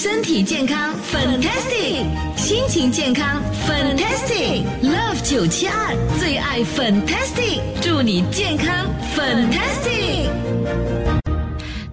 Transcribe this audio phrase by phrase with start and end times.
[0.00, 2.04] 身体健康，fantastic；
[2.36, 10.87] 心情健康，fantastic；Love 九七二最爱 fantastic，祝你健康 fantastic。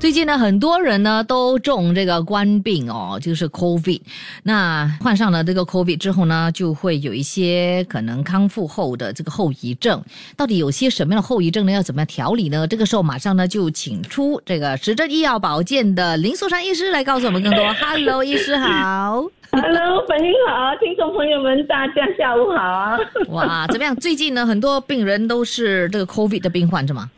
[0.05, 3.99] 最近呢，很多人呢都中这个冠病哦，就是 COVID。
[4.43, 9.99] 那患上了这个 COVID 之后呢，就会有一些可能康复后的这个后遗症。
[10.37, 11.71] 到底有些什么样的后遗症呢？
[11.71, 12.67] 要怎么样调理呢？
[12.67, 17.65] 这个时候马上呢就请出这个实证医药保健的林素珊医师来告诉我们更多。
[17.81, 19.23] Hello，医师好。
[19.53, 22.95] Hello，本英好，听众朋友们，大家下午好。
[23.33, 23.95] 哇，怎么样？
[23.95, 27.09] 最近呢，很多病人都是这个 COVID 的病患是吗？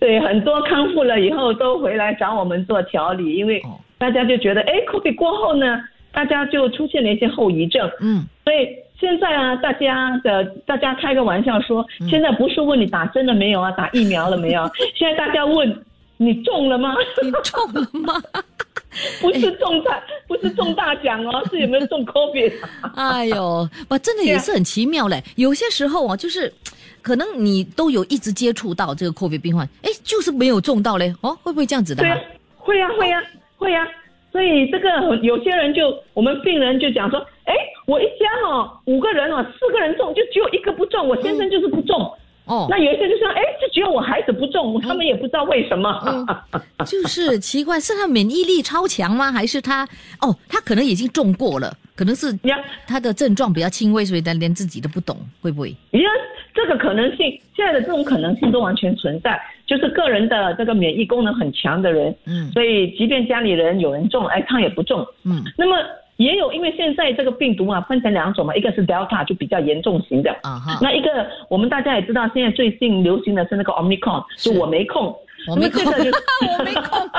[0.00, 5.80] 对，很多康复了以后都回来找我们做调理，因为哦大家就觉得，哎，COVID 过后呢，
[6.12, 8.68] 大家就出现了一些后遗症，嗯，所以
[9.00, 15.84] 现在啊，大家的大家开个玩笑说，嗯现在不是问你打针了没有啊，打疫苗了没有啊， 现在大家问
[16.16, 16.94] 你中了吗？
[17.22, 18.14] 你中了吗？
[19.20, 22.52] 不是中大，不是中大奖哦，是有没有中 COVID？
[22.96, 25.22] 哎呦，哇，真的也是很奇妙嘞。
[25.36, 26.52] 有些时候啊，就是
[27.08, 31.14] 可能你都有一直接触到这个 COVID 病患，哎，就是没有中到嘞。
[31.22, 32.20] 哦，会不会这样子的、对啊，
[32.58, 33.22] 会呀、会呀、
[33.56, 33.88] 会呀、
[34.30, 35.80] 所以这个有些人就
[36.12, 37.54] 我们病人就讲说，哎，
[37.86, 41.98] 我一家哦五个人哦，四个人中，就只有一个不中，我先生就是不中。
[42.44, 45.90] 哦，那有一些就说，哎，就只有我孩子不中，他们也不知道为什么。
[46.04, 46.26] 嗯
[46.86, 49.32] 就是奇怪，是他免疫力超强吗？
[49.32, 49.88] 还是他
[50.20, 52.56] 哦，他可能已经中过了，可能是呀。
[52.86, 55.74] 他的症状比较轻微，所以他连自己都不懂，会不会？
[55.90, 56.08] 你看
[56.54, 62.48] 这个可能性，现在的这种可能性都完全存在，就是个人的这个免疫功能很强的人，嗯。
[62.52, 65.04] 所以即便家里人有人中，哎，他也不中。
[65.24, 65.42] 嗯。
[65.56, 65.76] 那么
[66.18, 74.52] 也有，因为现在这个病毒啊分成两种嘛，一个是 Delta 就比较严重型的，啊哈，那一个我们大家也知道，现在最近流行的是那个 Omicron，是。
[74.52, 75.12] 就我没空，
[75.48, 76.10] 我没空，那么这
[76.58, 77.10] 我没空。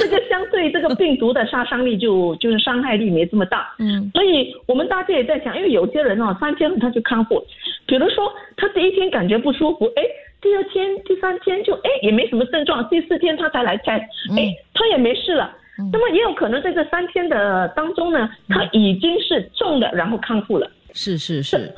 [0.00, 3.74] 这个相对这个病毒的杀伤力就就是伤害力没这么大。
[3.78, 7.44] 嗯所以我们大家也在想，因为有些人哦，三天他就康复，
[7.86, 10.02] 比如说他第一天感觉不舒服，哎，
[10.40, 14.02] 第二天、第三天就哎也没什么症状，第四天他才来 test，
[14.38, 15.54] 哎，他也没事了。
[15.92, 20.68] 那么也有可能在这三天的当中呢，他已经是重的，然后康复了。
[20.92, 21.72] 是是是，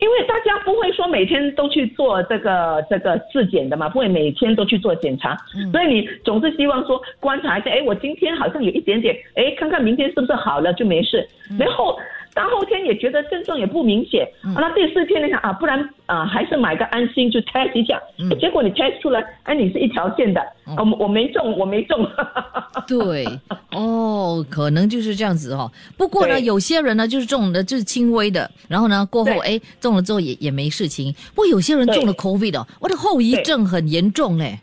[0.00, 5.36] 因为大家不会说每天都去做这个这个自检的嘛，不会每天都去做检查，
[5.72, 11.26] 所以你总是希望说观察一下，哎，我今天好像有一点点，哎，看看明天是不是好了就没事，
[11.58, 11.98] 然后
[12.38, 15.76] 大后天也觉得症状也不明显，啊，那第四天你想啊，不然
[16.06, 18.00] 啊还是买个安心就 test 一下，
[18.38, 20.40] 结果你 test 出来，哎，你是一条线的，
[20.76, 22.08] 我我没中，我没中，
[22.86, 23.26] 对，
[23.72, 25.68] 哦，可能就是这样子哦。
[25.96, 29.38] 不过呢，有些人呢就是中的就是轻微的，然后呢过后对。
[29.40, 31.12] 哎中了之后也也没事情。
[31.34, 34.60] 不过有些人中了 COVID 哦，我的后遗症很严重嘞。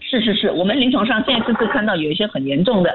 [0.00, 2.90] 是是是，我们临床上现在就是看到有一些很严重的，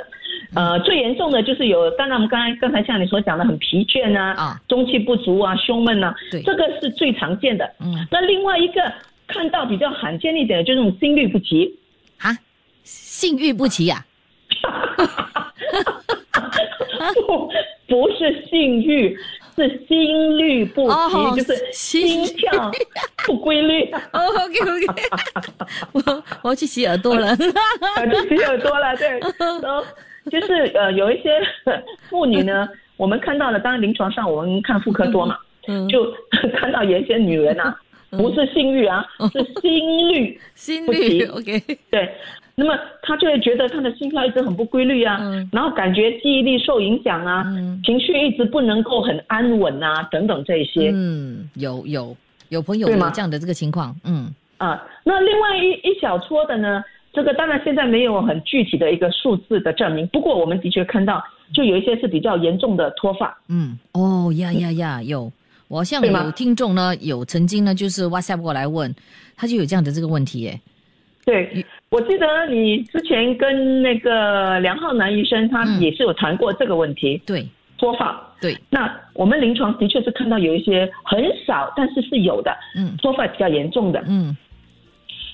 [0.53, 7.65] 呃，最严重的就是有，当然我们刚才刚才像你所讲的很疲倦啊，啊中气不足啊，胸闷啊，对这个是最常见的。
[7.79, 8.81] 嗯那另外一个
[9.27, 11.73] 看到比较罕见一点的，就是这种心律不齐。
[12.19, 12.37] 啊，
[12.83, 14.05] 性欲不齐 呀、
[17.25, 17.49] 不
[17.87, 19.17] 不是性欲，
[19.55, 22.71] 是心律不齐，哦就是心心跳
[23.25, 23.89] 不规律。
[24.11, 24.85] 哦，OK OK，
[25.93, 27.29] 我我要去洗耳朵了。
[27.37, 29.07] 我去洗耳朵了，对，
[29.61, 29.83] 然后
[30.29, 31.29] 就是呃，有一些
[32.09, 32.67] 妇女呢，
[32.97, 35.37] 我们看到了，当然临床上我们看妇科多嘛，
[35.67, 36.13] 嗯，就
[36.59, 37.75] 看到有一些女人啊，
[38.11, 41.59] 不是性欲啊，是心率，心率 OK，
[41.89, 42.13] 对，
[42.55, 45.49] 那么她就会觉得她的心跳一直很不规律啊，嗯。
[45.51, 47.81] 然后感觉记忆力受影响啊，嗯。
[47.83, 50.91] 情绪一直不能够很安稳啊，等等这一些。
[50.93, 52.15] 嗯，有有
[52.49, 54.29] 有朋友有这样的这个情况，嗯。
[54.57, 56.83] 啊，那另外一一小撮的呢，
[57.13, 61.23] 这个当然现在没有很具体的一个数字的证明，不过我们的确看到，
[61.53, 63.37] 就有一些是比较严重的脱发。
[63.49, 65.31] 嗯，哦呀呀呀，有。
[65.67, 68.93] 我好像有听众呢，有曾经呢，就是 WhatsApp 过来问，
[69.37, 70.59] 他就有这样的这个问题耶。
[71.23, 77.47] 对，我记得你之前跟那个梁浩南医生，他嗯也是有谈过这个问题，对
[77.77, 78.21] 脱发。
[78.41, 84.03] 对，那我们临床的确是看到有一些很少，但是是有的嗯脱发比较严重的。
[84.09, 84.35] 嗯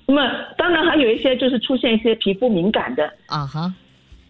[0.07, 3.71] 那么当然还有一些就是出现一些皮肤敏感的，啊哈，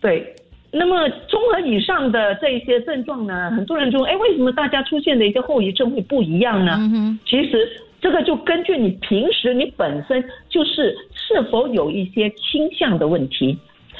[0.01, 0.35] 对。
[0.69, 6.75] 那么综合以上的这一些症状呢，很多人说，哎，为什么大家出现的一些后遗症会不一样呢？
[6.77, 7.69] 嗯，其实
[8.01, 13.57] 这个就根据你平时你本身就是是否有一些倾向的问题。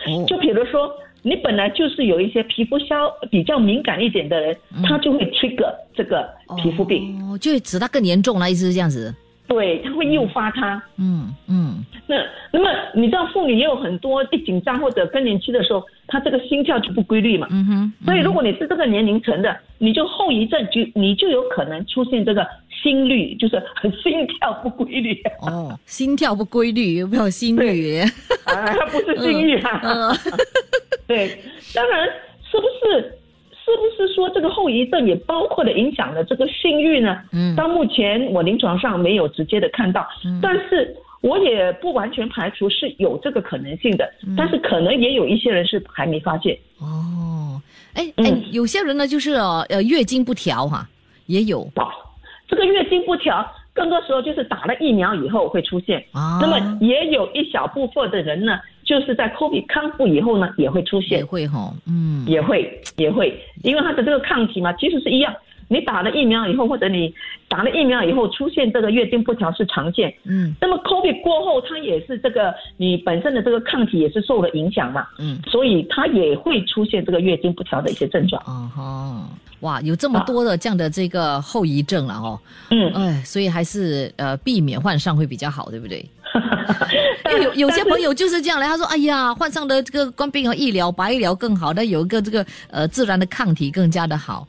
[0.07, 0.91] 哦，就比如说，
[1.23, 6.30] 你本来就是有一些皮肤消比较敏感一点的人，他就会 trigger 这个
[6.62, 7.18] 皮肤病。
[7.31, 9.15] 哦，就会使它更严重了，意思是这样子。
[9.47, 10.81] 对，它会诱发它。
[10.97, 12.15] 嗯嗯那
[12.51, 17.47] 那么你知道，妇女也有很多一紧张或者更年期的时候，她这个心跳就不规律嘛。
[17.49, 22.45] 嗯哼，所以如果你是这个年龄层的，你就后遗症就你就有可能出现这个
[22.83, 23.61] 心率，就是
[24.03, 25.21] 心跳不规律。
[25.41, 27.99] 哦，心跳不规律，有没有心率？
[28.45, 29.81] 啊，不是心率啊。
[29.83, 30.17] 嗯
[31.07, 31.38] 对，
[31.73, 32.05] 当然
[32.49, 33.17] 是不是
[33.68, 37.22] 是不是说这个后遗症也包括的影响了这个性欲呢？
[37.34, 40.08] 嗯到目前我临床上没有直接的看到，
[40.42, 46.58] 但是我也不完全排除是有这个可能性的，但是可能也有一些人是还没发现。
[46.80, 47.62] 哦，
[47.94, 50.88] 哎哎嗯，有些人呢，就是呃呃月经不调哈，
[51.25, 51.92] 也有哦，
[52.48, 56.00] 这个月经不调，更多时候就是打了疫苗以后会出现。
[56.14, 61.19] 啊，那么也有一小部分的人呢，就是在 COVID 康复以后呢，也会出现。
[61.19, 65.36] 也，会哈，嗯，也会也会，因为它的这个抗体嘛，其实是一样。
[65.69, 67.13] 你打了疫苗以后，或者你
[67.50, 70.13] 打了疫苗以后出现这个月经不调是常见。
[70.24, 70.56] 嗯。
[70.62, 78.42] 那么 COVID 过后，它也是这个你本身的这个抗体也是受了影响嘛，嗯，所以它也会出现这个月经不调的一些症状。
[78.45, 79.30] 哦哈，
[79.60, 82.40] 哇，有这么多的这样的这个后遗症了哦，
[82.72, 86.06] 嗯，哎，所以还是呃避免患上会比较好，对不对？
[87.31, 94.48] 因 为有有些朋友就是这样来，他说：“哎呀，患上的这个冠病和医疗白医疗更好，但有一个这个呃自然的抗体更加的好。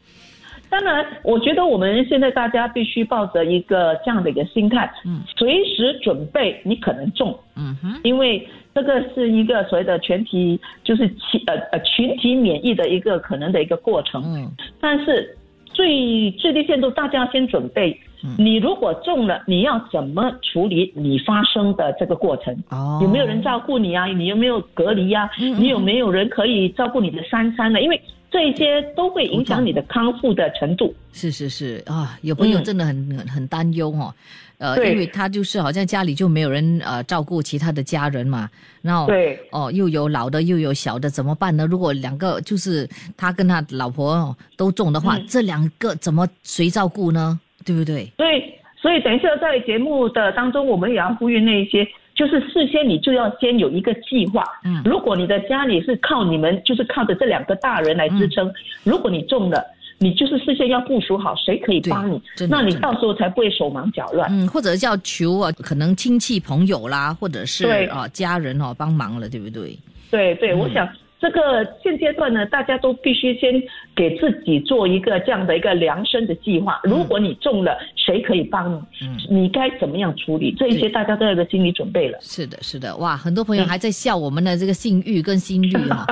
[0.70, 14.22] 当然，我觉得我们现在大家必须抱着一个这样的一个心态，嗯，随时准备你可能中，嗯哼，因为这个是一个所谓的全体，就是群呃呃群体免疫的一个可能的一个过程。
[14.26, 15.34] 嗯但是
[15.78, 22.52] 最最低限度，大家先准备嗯，你如果中了，你要怎么处理你发生的这个过程？
[22.70, 24.06] 哦，有没有人照顾你啊？
[24.06, 27.80] 你有没有隔离啊、你有没有人可以照顾你的三餐呢？
[27.80, 30.94] 因为这些都会影响你的康复的程度。
[31.12, 34.14] 是是是啊，有朋友嗯真的很很很担忧哦，
[34.58, 38.48] 呃，因为他就是好像家里就没有人呃照顾其他的家人嘛，
[38.82, 41.66] 然后对，哦又有老的又有小的，怎么办呢？
[41.66, 47.40] 如果两个就是他跟他老婆哦都中的话，嗯这两个怎么谁照顾呢？
[47.64, 48.10] 对不对？
[48.16, 48.42] 所以
[48.80, 51.86] 所以等一下在节目的当中，我们也要呼吁那一些，
[52.18, 54.42] 就是事先你就要先有一个计划。
[54.64, 59.64] 嗯如果你的家里是靠你们，就是靠着这两个大人来支嗯撑，如果你中了。
[60.00, 64.30] 你就是事先要部署好谁可以帮你，那你到时候才不会手忙脚乱。
[64.30, 69.76] 嗯，或者叫求啊，可能亲戚朋友啦，或者是啊家人哦帮忙了，对不对？
[70.08, 70.88] 对对，嗯我想
[71.20, 73.60] 这个现阶段呢，大家都必须先
[73.96, 76.80] 给自己做一个这样的一个量身的计划。
[76.84, 79.06] 如果你中了，谁可以帮你？
[79.06, 80.54] 嗯你该怎么样处理？
[80.56, 82.18] 这一些大家都要有个心理准备了。
[82.20, 86.06] 是的，是的，哇，很多朋友嗯还在笑我们的这个性欲跟心率 哈、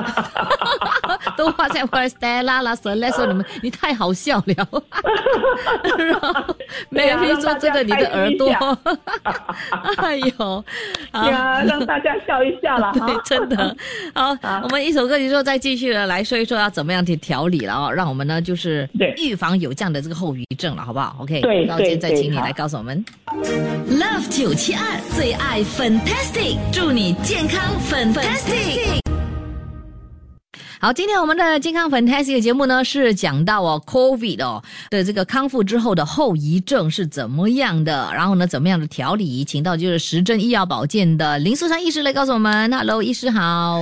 [1.37, 4.55] 都发在我 Stella 啦 Celeste 说你们你太好笑了，
[5.97, 6.55] 然后
[6.91, 8.49] 对啊 Mary 说这个你的耳朵。
[8.49, 8.77] 让，
[9.97, 10.31] 哎呦，
[11.13, 12.91] 对啊，让大家笑一下啦。
[12.93, 13.75] 对，真的。
[14.15, 19.13] 好好，我们一首歌曲之后再继续的来说一说要怎么样去调理了哦，让我们呢就是对。
[19.17, 23.03] 预防有这样的这个后遗症了，好不好？OK，对那今天再对好请你来告诉我们。
[23.89, 24.81] Love 九七二
[25.15, 29.06] 最爱 Fantastic，祝你健康 Fantastic。
[30.87, 42.71] 好，今天我们的健康 Fantastic 节目呢是讲到哦 COVID 哦的这个康复之后的后遗症是怎么样的，然后呢怎么样的调理，请到就是时政医药保健的林素珊医师来告诉我们。
[42.71, 43.81] Hello，医师好。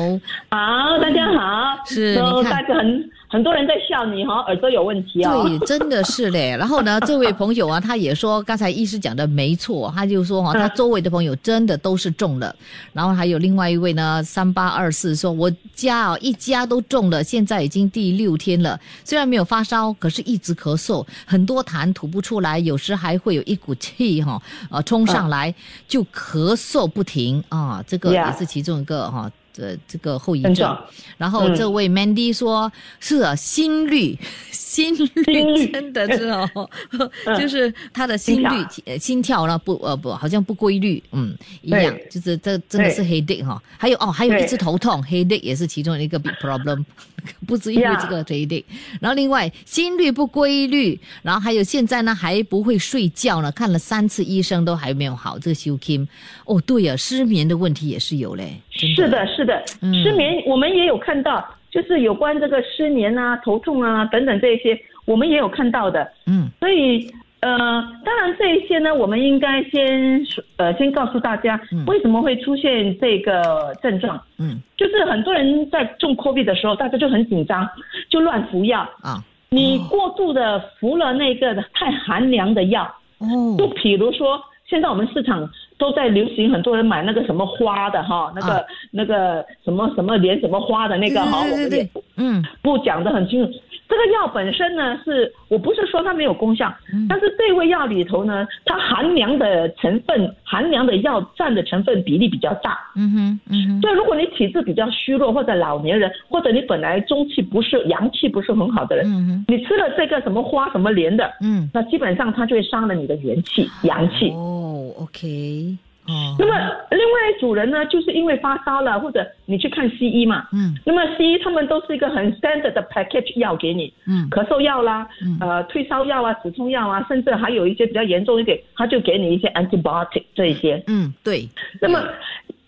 [0.50, 1.78] 好，大家好。
[1.86, 5.44] 是都你看大家很很多人在笑你哈，耳朵有问题哦。
[5.44, 6.56] 对，真的是嘞。
[6.58, 12.56] 然后呢，这位朋友啊，他也说，刚才医师讲的没错，他就说哈、他周围的朋友真的都是中了。
[12.94, 25.54] 然后还有另外一位呢，三八二四说，我家哦一家都中了，现在已经第六天了，虽然没有发烧，可是一直咳嗽，很多痰吐不出来，有时还会有一股气哈、呃冲上来，
[25.88, 29.30] 就咳嗽不停啊，这个也是其中一个哈。
[29.58, 30.78] 呃，这个后遗症。
[31.18, 31.56] 然后嗯。
[31.56, 34.18] 这位 Mandy 说：“是啊，心率，
[34.52, 35.44] 心心率。
[35.44, 37.10] 率真的是哦，嗯。
[37.40, 43.62] 就是他的心心率呃心跳呢不呃不好像不规律，嗯，一样，就是这真的是 headache 哈。
[43.78, 46.84] 还有哦，还有一对直头痛，headache 也是其中一个 big problem，
[47.48, 48.66] 不是因为这个 headache。
[49.00, 55.40] 然后另外心率不规律，然后还有现在呢还不会睡觉呢，看了三次医生都还没有好。
[55.40, 56.08] 这个修 Kim，
[56.46, 59.94] 哦对呀、失眠的问题也是有嘞，真是的，是的，嗯。
[59.96, 66.12] 失眠我们也有看到，就是有关这个失眠啊、头痛啊等等这一些，我们也有看到的。
[66.28, 66.50] 嗯。
[66.60, 67.58] 所以呃，
[68.04, 71.86] 当然这一些呢，我们应该先说呃先告诉大家嗯。
[71.86, 74.22] 为什么会出现这个症状。
[74.40, 74.62] 嗯。
[74.76, 77.68] 就是很多人在中 COVID 的时候，大家就很紧张，
[78.10, 78.82] 就乱服药。
[79.02, 79.24] 啊。
[79.50, 82.84] 你过度的服了那个太寒凉的药，
[83.20, 83.56] 哦。
[83.58, 93.60] 就比如说现在我们市场都在流行，很多人买那个什么花的哈，那个、那个什么什么连什么花的那个哈，我们也不嗯不讲得很清楚。
[93.88, 96.74] 这个药本身呢，是我不是说它没有功效，
[97.08, 102.80] 但是这味药里头呢，它含量的成分、含量的药占的成分比例比较大。
[102.96, 103.82] 嗯哼嗯哼。
[103.82, 111.70] 所以，如果你体质比较虚弱，或者老年人，或者你本来中气不是、阳气不是很好的人，你吃了这个什么花什么莲的，嗯。
[111.74, 114.32] 那基本上它就会伤了你的元气、阳气。
[114.32, 116.54] 哦，OK 哦那么
[116.92, 120.76] 另外一组人呢，就是因为发烧了，或者你去看西医嘛，嗯。
[120.86, 124.30] 那么西医他们都是一个很 standard 的 package 药给你，嗯。
[124.30, 125.38] 咳嗽药啦，嗯。
[125.42, 130.84] 呃退烧药啊、止痛药啊，甚至还有一些比较严重一点，他就给你一些 antibiotic 这一些。
[130.88, 131.50] 嗯对。
[131.82, 132.00] 那么，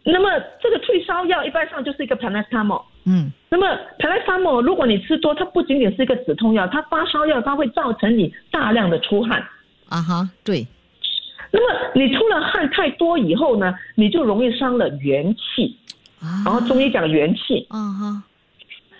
[0.03, 0.29] 那么
[0.61, 2.81] 这个退烧药一般上就是一个 paracetamol。
[3.05, 3.31] 嗯。
[3.49, 3.67] 那么
[3.99, 9.45] paracetamol 如果你吃多，它不仅仅是一个止痛药，它发烧药，它会造成你大量的出汗。
[9.89, 10.67] 啊哈对
[11.51, 15.75] 那么你出了汗太多以后呢，你就容易伤了元气。
[16.19, 16.43] 啊。
[16.45, 18.23] 然后中医讲元气，啊哈。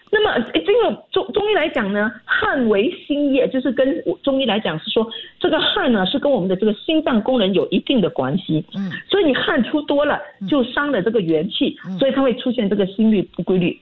[0.09, 5.05] 那么诶这个中中医来讲呢，汗为心液，就是跟中医来讲是说，
[5.39, 8.63] 这个汗呢是跟我们的这个心脏功能有一定的关系。
[8.75, 8.89] 嗯。
[9.09, 13.77] 所以你汗出多了，就伤了这个元气，所以它会出现这个心律不规律。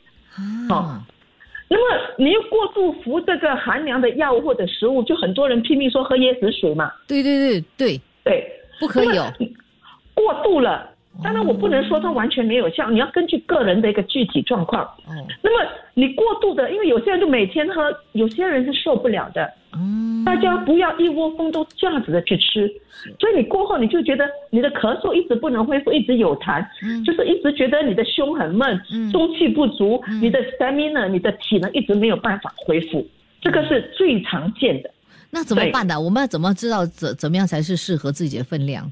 [0.69, 1.05] 啊。
[1.67, 8.45] 那么你又过度服这个寒凉的药物或者食物，就很多人拼命说喝椰子水嘛，对对对对对，
[8.81, 9.31] 不可以哦
[10.13, 10.91] 过度了。
[11.23, 14.83] 当然，我不能说它完全没有效，你要根据个人的一个具体状况。
[14.83, 19.49] 哦那么你过度的，因为有些人就每天喝，有些人是受不了的。
[19.77, 22.67] 嗯大家不要一窝蜂都这样子的去吃，
[23.19, 33.05] 所以你过后你就觉得你的咳嗽一直不能恢复，一直有痰，嗯就是一直觉得你的胸很闷，嗯中气不足，你的 stamina，你的体能一直没有办法恢复，
[33.39, 34.89] 这个是最常见的。
[35.31, 35.99] 那怎么办呢？
[35.99, 38.91] 我们要怎么知道怎怎么样才是适合自己的分量？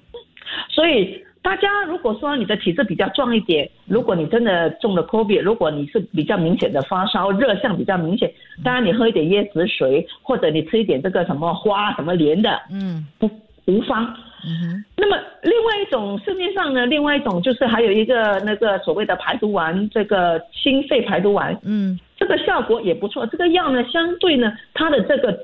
[0.69, 8.31] 所以大家如果说你的体质比较壮一点，如果你真的中了 COVID，如果你是比较明显的发烧，热象比较明显，
[8.63, 13.29] 当然你喝一点椰子水，或者你吃一点这个什么花什么莲的，嗯不
[13.65, 14.05] 无妨。
[14.45, 23.25] 嗯那么另外一种市面上呢，另外一种就是还有一个那个所谓的排毒丸，这个心肺排毒丸，嗯这个效果也不错。
[23.27, 25.37] 这个药呢，相对呢，它的这个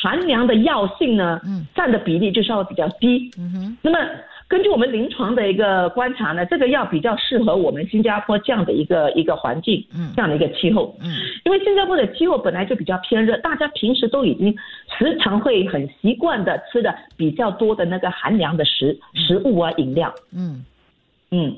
[0.00, 1.66] 寒凉的药性呢，嗯。
[1.74, 3.30] 占的比例就稍微比较低。
[3.38, 3.76] 嗯哼。
[3.82, 3.98] 那么
[4.48, 10.12] 根据我们临床的一个观察呢，这个药比较适合我们新加坡这样的一个一个环境，嗯。
[10.16, 10.96] 这样的一个气候。
[11.00, 11.10] 嗯。
[11.44, 14.54] 因为新加坡的气候本来就比较偏热，大家平时都已经
[14.98, 20.64] 时常会很习惯的吃的比较多的那个寒凉的食食物啊饮料，嗯。
[21.32, 21.54] 嗯，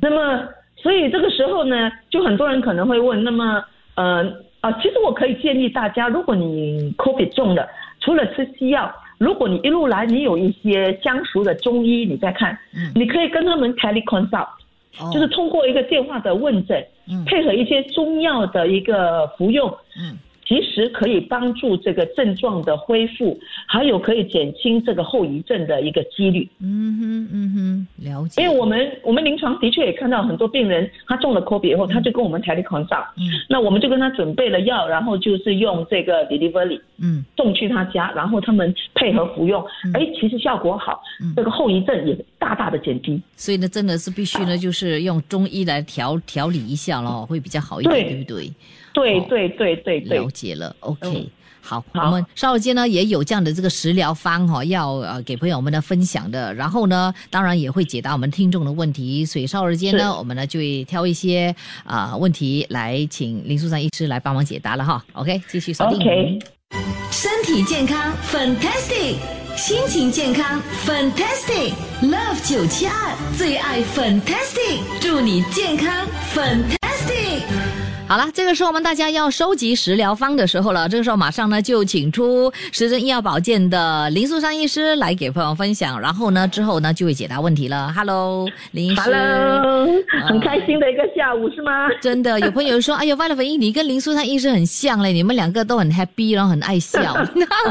[0.00, 3.60] 那么所以这个时候呢，就很多人可能会问，那么
[3.96, 4.24] 呃
[4.62, 7.68] 啊，其实我可以建议大家，如果你 COVID 中了，
[8.00, 8.90] 除了吃西药。
[9.18, 12.90] 如果你一路来，你有一些相熟的中医，你再看，嗯。
[12.92, 14.48] 你可以跟他们 teleconsult，、
[14.98, 15.10] 哦。
[15.12, 17.24] 就是通过一个电话的问诊，嗯。
[17.24, 19.68] 配合一些中药的一个服用，
[20.00, 20.18] 嗯
[20.52, 26.46] 其实可以帮助这个症状的恢复，还有可以减轻这个后遗症的一个几率。
[26.60, 33.24] 嗯哼嗯哼了解，因为我们我们临床的确也看到很多病人，他中了 COVID 以后，他就跟我们 teleconsult，嗯。
[33.48, 37.24] 那我们就跟他准备了药，然后就是用这个 delivery 嗯。
[37.34, 43.18] 送去他家，然后他们配合服用，哎，其实效果好嗯，这个后遗症也大大的减低。
[43.36, 48.02] 所以呢，真的是必须呢，就是用中医来调调理一下咯，会比较好一点，对。
[48.02, 48.52] 对不对？
[48.92, 51.08] 哦对对对对对了，解了，OK。
[51.08, 51.30] 嗯
[51.64, 65.04] 好，好我们稍后间呢也有这样的这个食疗方哈、要呃给朋友们的分享的，然后呢，当然也会解答我们听众的问题，所以稍后间呢，我们呢就会挑一些啊、问题来请林素珊医师来帮忙解答了哈。
[65.12, 66.00] OK，继续锁定。
[66.00, 66.38] OK
[67.12, 69.14] 身体健康，fantastic；
[69.56, 71.74] 心情健康，fantastic。
[72.02, 77.81] Love 九七二最爱 fantastic，祝你健康，fantastic。
[78.12, 80.86] 好了，这个时候我们大家要收集食疗方的时候了。
[80.86, 87.90] 这个时候马上呢就请出时政医药保健的林素珊医师来给朋友分享，然后呢之后呢就会解答问题了。
[87.96, 89.00] Hello，林医师。
[89.00, 89.86] Hello，
[90.28, 91.88] 很开心的一个下午是吗？
[92.02, 97.00] 真的有朋友说，哎呦，万了粉一，你跟林素珊医师很像嘞，你们两个都很 happy，然后很爱笑。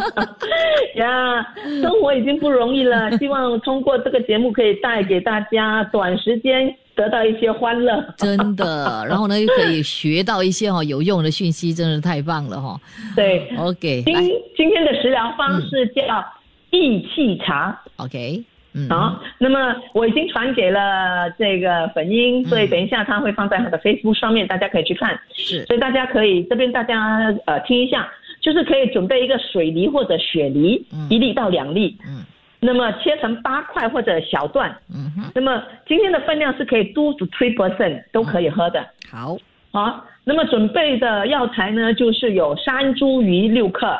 [0.97, 1.45] 呀，
[1.83, 8.03] 生活已经不容易了， 希望通过这个节目可以带给大家短时间得到一些欢乐。
[8.15, 12.79] 真的，然后呢又可以学到一些哈、有用的讯息，真的太棒了哈、
[13.15, 14.21] 对，OK，今来。
[14.55, 16.23] 今天的食疗方式叫
[16.69, 17.81] 益气茶。
[17.97, 18.43] ，OK，
[18.73, 25.19] 嗯，好，那么我已经传给了这个粉英，所以等一下他会放在他的 Facebook 上面，大家可以去看。
[25.33, 28.07] 是，所以大家可以这边大家呃听一下，
[28.39, 31.07] 就是可以准备一个水梨或者雪梨，嗯。
[31.09, 32.20] 一粒到两粒，嗯
[32.61, 34.73] 那么切成八块或者小段。
[34.93, 38.87] 嗯哼，那么今天的分量是可以 two to three percent 都可以喝的。
[39.09, 39.35] 好，
[39.71, 43.99] 好，那么准备的药材呢，就是有山茱萸六克，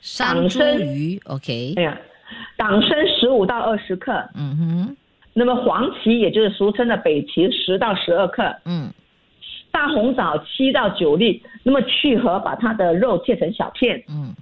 [0.00, 1.98] 山茱党参萸，OK，哎呀，
[2.56, 4.96] 党参十五到二十克，嗯哼，
[5.34, 8.90] 那么黄芪也就是俗称的北芪十到十二克，嗯。
[9.74, 14.34] 大红枣七到九粒，那么去核把它的肉切成小片，嗯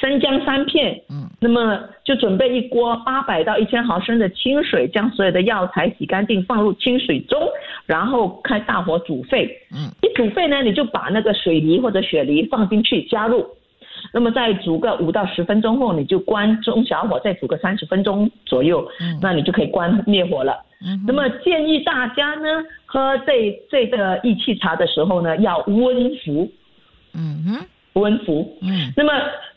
[0.00, 1.28] 生姜三片，嗯。
[1.40, 7.40] 那么就准备一锅八百到一千毫升的清水，将所有的药材洗干净放入清水中，
[7.86, 9.46] 然后开大火煮沸。
[9.72, 9.90] 嗯。
[10.02, 13.46] 一煮沸呢，你就把那个水梨或者雪梨放进去加入，
[14.12, 19.18] 那么再煮个五到十分钟后，你就关中小火再煮个三十分钟左右，嗯。
[19.22, 20.54] 那你就可以关灭火了。
[20.82, 26.50] 嗯那么建议大家呢，喝这这个益气茶的时候呢，要温服，
[27.12, 28.56] 嗯哼，温服。
[28.62, 29.12] 嗯那么，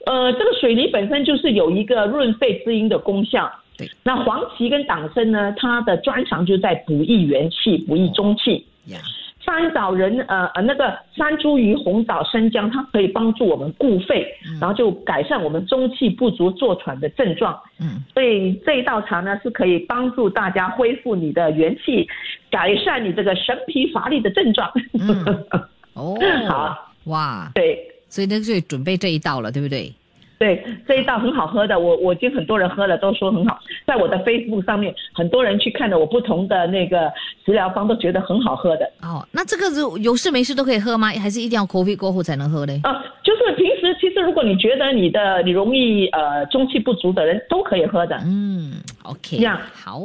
[0.06, 3.52] 呃，这个水梨本身就是有一个润肺滋阴的功效。
[3.78, 3.90] 对。
[4.04, 8.66] 那黄芪跟党参呢，它的专长就在补益元气、补益中气。
[8.88, 9.00] 呀，
[9.40, 14.28] 山枣仁，呃呃，那个山茱萸、红枣、生姜，它可以帮助我们固肺，
[14.60, 17.58] 然后就改善我们中气不足、坐喘的症状。
[17.80, 22.08] 嗯所以这一道茶呢，是可以帮助大家恢复你的元气，
[22.52, 24.72] 改善你这个神疲乏力的症状。
[24.94, 25.26] 嗯
[25.96, 27.83] 哦，好，哇，对。
[28.14, 29.92] 所以那就准备这一道了，对不对？
[30.38, 37.12] 对，这一道很好喝的，我我已经很多人喝了都说很好，在我的 Facebook 上面，很多人去看了我不同的那个
[37.44, 38.86] 食疗方，都觉得很好喝的。
[39.02, 41.08] 哦，那这个是有事没事都可以喝吗？
[41.14, 42.80] 还是一定要 COVID 过后才能喝嘞？
[42.84, 48.16] 啊，就是平时其实如果你觉得你的你容易呃中气不足的人都可以喝的。
[48.24, 50.02] 嗯，OK，这样好，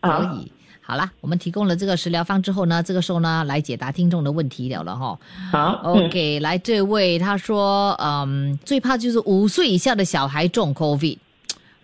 [0.00, 0.50] 好可以。
[0.92, 5.18] 好啦，我们提供了这个食疗方之后呢，这个时候呢来解答听众的问题了了哈。
[5.50, 11.16] 好嗯 OK，、来这位他说，嗯，最怕就是五岁以下的小孩中 COVID，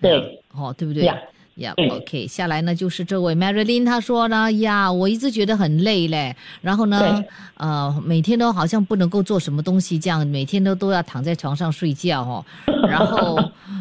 [0.02, 1.04] 对，哦，对不对？
[1.04, 1.16] 呀
[1.58, 1.88] 呀、嗯。
[1.90, 7.22] o k 下来呢就是这位 Marilyn，她说呢，呀，我一直觉得很累嘞，然后呢，
[7.54, 12.44] 呃，每天都好像不能够做什么东西，这样每天都都要躺在床上睡觉哦，
[12.88, 13.38] 然后，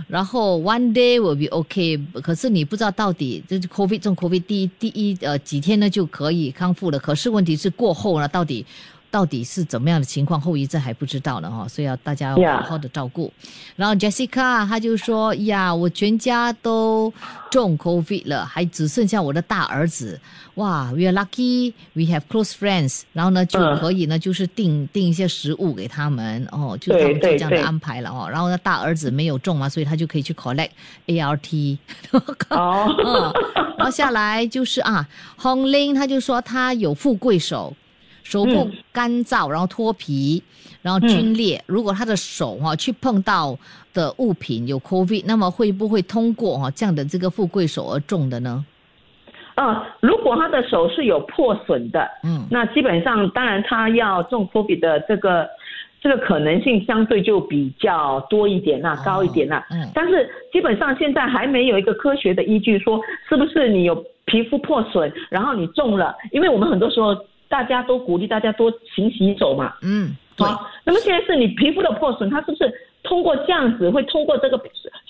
[0.08, 8.66] 然后 one day will be okay，可是你不知道到底这是 COVID 中 COVID 第一第一呃几天呢就可以康复了，可是问题是过后呢，到底
[9.10, 13.32] 到底是怎么样的情况，后遗症还不知道呢哈，所以要大家要好好的照顾。
[13.76, 17.14] 然后 Jessica 她就说呀，我全家都
[17.50, 20.20] 中 COVID 了，还只剩下我的大儿子。
[20.56, 23.04] 哇，we are lucky, we have close friends。
[23.14, 28.28] 然后呢，就嗯可以呢，就是订订一些食物给他们哦，就是他们就这样的安排了哦。
[28.30, 30.72] 然后呢，大儿子没有中嘛，所以他就可以去 collect
[31.06, 31.78] ART。
[32.50, 33.34] 哦，嗯，
[33.78, 35.08] 然后下来就是啊
[35.40, 37.74] ，Hong Ling 他就说他有富贵手，
[38.30, 40.44] 手部嗯干燥，然后脱皮，
[40.82, 41.64] 然后皲裂。
[41.66, 43.58] 如果他的手哈、去碰到
[43.94, 48.66] 的物品有 COVID，那么会不会通过哈、这样的这个富贵手而中的呢？
[49.56, 52.46] 呃，如果他的手是有破损的，嗯。
[52.52, 55.48] 那基本上当然他要中 COVID 的这个
[56.02, 59.90] 这个可能性相对就比较多一点啦、哦高一点啦、嗯。
[59.96, 67.16] 但是基本上现在还没有一个科学的依据说是不是你有皮肤破损，然后你中了，因为我们很多时候
[67.50, 69.74] 大家都鼓励大家多勤洗手嘛。
[69.82, 74.62] 嗯，好，那么现在是你皮肤的破损，它是不是通过这样子会通过这个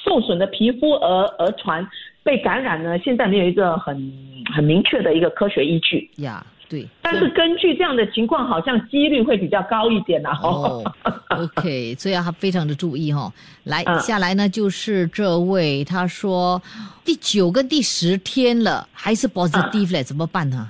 [0.03, 1.87] 受损的皮肤而而传
[2.23, 2.97] 被感染呢？
[2.99, 4.13] 现在没有一个很
[4.53, 6.09] 很明确的一个科学依据。
[6.17, 6.87] 呀，对。
[7.01, 10.37] 但是根据这样的情况，好像几率会比较高一点啦。
[10.43, 10.83] 哦，
[11.29, 13.31] OK，所以要非常的注意哈、
[13.63, 16.61] 来，嗯下来呢就是这位，他说
[17.03, 20.69] 第九跟第十天了，还是 positive 嘞，怎么办呢？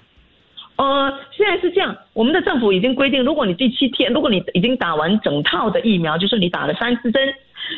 [0.78, 7.34] 呃，现在是这样，我们的政府已经规定，如果你第七天，如果你已经打完整套的疫苗，就是你打了三四针，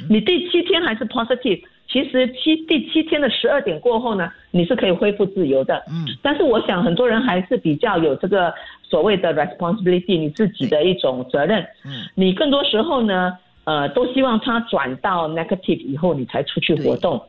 [0.09, 5.81] 你第七天还是 positive，其实七第七天的十二点过后呢，你是可以恢复自由的。
[5.89, 11.65] 嗯但是我想很多人还是比较有这个所谓的 responsibility，你自己的一种责任。
[11.85, 17.21] 嗯，你更多时候呢，呃，都希望它转到 negative 以后，你才出去活动。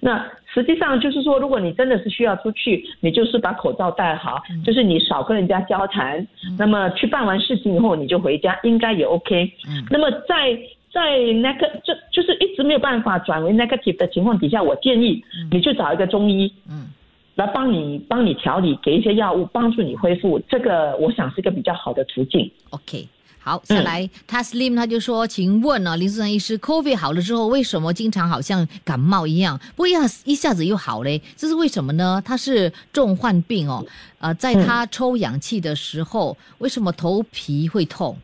[0.00, 0.22] 那
[0.52, 6.26] 实际上就是说，如果你真的是需要出去，你就是把口罩戴好，嗯就是你少跟人家交谈。
[6.58, 9.50] 那么去办完事情以后，你就回家，应该也 OK。
[9.68, 10.58] 嗯那么在
[10.92, 16.52] 在 negative 就就是一直没有办法转为 negative 的情况底下，我建议你去找一个中医。
[16.68, 16.88] 嗯
[17.36, 22.50] 来帮你帮你调理，给一些药物帮助你恢复，这个我想是一个比较好的途径。
[22.70, 23.06] ，OK。
[23.46, 31.22] 好，下来、他 Slim 他就说，请问啊，林思成医师，COVID 好了之后，为什么经常好像感冒一样，不一下一下子又好嘞？
[31.36, 32.20] 这是为什么呢？
[32.26, 33.86] 他是重患病哦，
[34.18, 38.16] 呃，在他抽氧气的时候，为什么头皮会痛？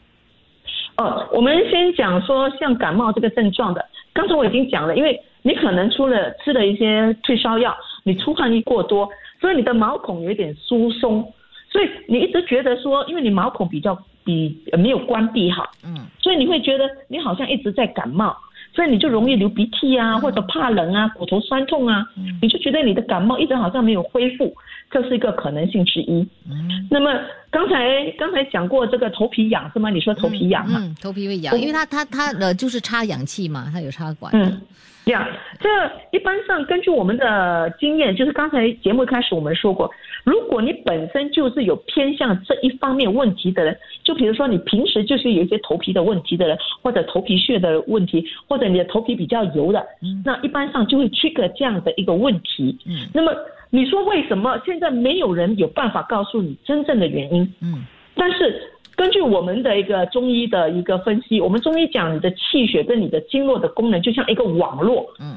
[0.97, 3.81] 哦，我们先讲说像感冒这个症状的，
[4.13, 9.09] 刚才我已经讲了，因为你可能除了吃了一些退烧药，你出汗力过多，
[9.41, 11.33] 所以你的毛孔有一点疏松，
[11.71, 18.37] 所以你一直觉得说，因为你毛孔比较比呃没有关闭好，嗯所以你会觉得你好像一直在感冒，
[18.75, 24.55] 所以你就容易流鼻涕啊，或者怕冷啊，骨头酸痛啊，嗯你就觉得你的感冒一直好像没有恢复，
[24.91, 26.27] 这是一个可能性之一。
[26.51, 27.11] 嗯那么
[27.51, 29.91] 刚才刚才讲过这个头皮痒是吗？
[29.91, 30.79] 你说头皮痒嘛？
[30.81, 34.33] 嗯，头皮会痒，因为它它它呃就是插氧气嘛，它有插管。
[34.35, 34.61] 嗯，
[35.05, 35.27] 这样，
[35.61, 35.69] 这
[36.17, 39.91] 一般上根据我们的经验，就是刚才节目开始我们说过，
[40.25, 50.23] 如果你本身就是有偏向这一方面问题的人，就比如说你平时就是有一些头皮的问题的人，或者头皮屑的问题，或者你的头皮比较油的，嗯。
[50.25, 52.79] 那一般上就会 trigger 这样的一个问题。
[52.87, 53.09] 嗯。
[53.13, 53.33] 那么
[53.71, 57.43] 你说为什么现在没有人有办法告诉你真正的原因？
[57.61, 57.83] 嗯。
[58.15, 58.63] 但是
[58.95, 65.35] 根据我们的一个中医的一个分析，我们中医讲你的气血跟你的经络的功能就像一个网络，嗯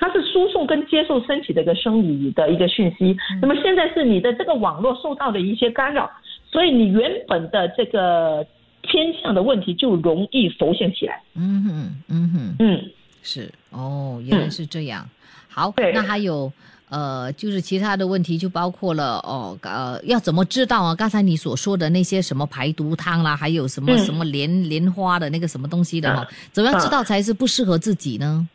[0.00, 3.14] 它是输送跟接受身体的一个生理的一个讯息。
[3.42, 6.10] 那么现在是你的这个网络受到了一些干扰，
[6.50, 8.44] 所以你原本的这个
[8.80, 11.22] 偏向的问题就容易浮现起来。
[11.34, 12.90] 嗯哼嗯哼，嗯，
[13.22, 15.06] 是哦，原来是这样。
[15.48, 16.50] 好，那还有
[16.88, 20.94] 呃，就是其他的问题就包括了哦，呃，要怎么知道啊？
[20.94, 28.48] 刚才你所说的那些什么排毒汤啦，还有什么嗯什么莲莲花的那个什么东西的哈、啊怎么样知道才是不适合自己呢？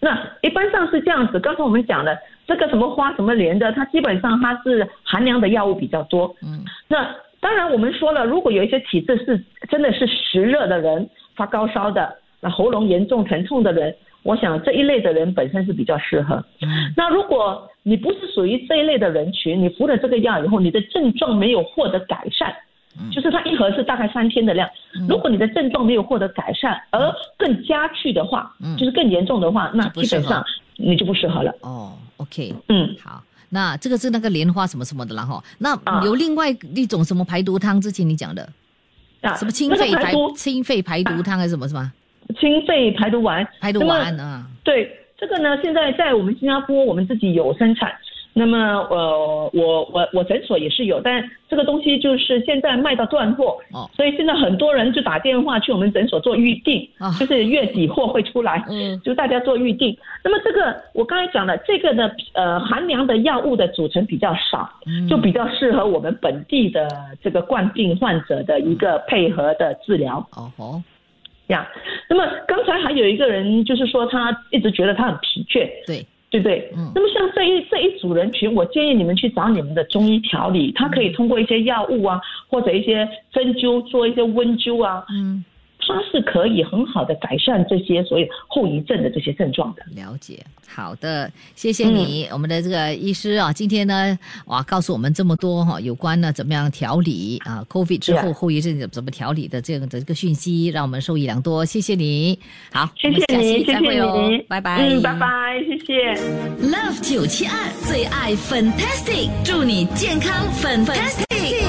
[0.00, 1.40] 那一般上是这样子。
[1.40, 6.34] 刚才我们讲的这个什么花什么莲的，它基本上它是寒凉的药物比较多。
[6.42, 7.08] 嗯那
[7.40, 16.44] 当然，我们说了，如果有一些体质是真的是湿热的人，发高烧的，那喉咙严重疼痛的人，我想这一类的人本身是比较适合。
[16.62, 22.54] 嗯那如果你不是属于这一类的人群，你服了这个药以后，你的症状没有获得改善，嗯
[23.12, 24.68] 就是它一盒是大概三天的量，
[25.08, 28.76] 如果你的症状没有获得改善，而更加剧的话，嗯。
[28.76, 30.44] 就是更严重的话，那基本上
[30.76, 31.54] 你就不适合了。
[31.60, 33.22] 哦，OK，嗯，好。
[33.50, 36.02] 那这个是那个莲花什么什么的啦哈，那啊。
[36.04, 38.48] 有另外一种什么排毒汤，之前你讲的？
[39.22, 41.92] 啊，什么清那个肺排毒清肺排毒汤还是什么什么？
[42.38, 47.90] 清肺排毒丸，排毒丸啊，对这个呢，现在在我们新加坡，我们自己有生产。
[48.38, 48.56] 那么，
[48.88, 53.90] 呃，我我我诊所也是有，但这个东西就是现在卖到断货，哦。
[53.96, 57.10] 所以现在很多人就打电话去我们诊所做预定，啊。
[57.18, 58.98] 就是月底货会出来，嗯。
[59.04, 59.96] 就大家做预定。
[60.22, 65.08] 那么这个我刚才讲了，这个的呃寒凉的药物的组成比较少，嗯。
[65.08, 66.88] 就比较适合我们本地的
[67.20, 70.24] 这个冠病患者的一个配合的治疗。
[70.36, 70.80] 哦吼，
[71.48, 71.66] 呀，
[72.08, 76.70] 那么刚才还有一个人，就是说他一直觉得他很疲倦，对，对不对？
[76.76, 76.92] 嗯。
[76.94, 85.44] 那么像这一这一组人群，我建议你们去找你们的中医调理，他可以通过一些药物啊，或者一些针灸做一些温灸啊，嗯，
[85.88, 89.82] 它是可以很好的改善这些所有后遗症的这些症状的。
[89.96, 90.44] 了解。
[90.70, 101.64] 好的，谢谢你，嗯我们的这个医师啊，今天呢，哇，告诉我们这么多哈，有关呢怎么样调理啊，COVID 之后后遗症怎么调理的这样的这个讯息，让我们受益良多。
[101.64, 102.38] 谢谢你，
[102.70, 106.14] 好，谢我们下谢你，谢期再会谢哦你，拜拜，嗯，拜拜，谢谢。
[106.60, 111.67] Love 九七二最爱 Fantastic，祝你健康 Fantastic。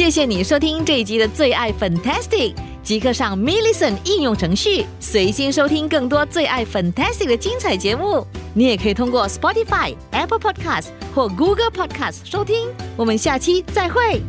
[0.00, 8.26] 谢谢你收听这一集的最爱 Fantastic，即刻上 m i l l i c e n 应用程序，随心收听更多最爱 Fantastic 的精彩节目。
[8.54, 12.68] 你也可以通过 Spotify、Apple Podcast 或 Google Podcast 收听。
[12.96, 14.22] 我们下期再会。